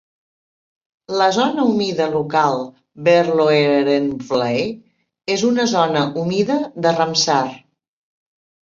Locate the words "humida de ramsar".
6.25-7.49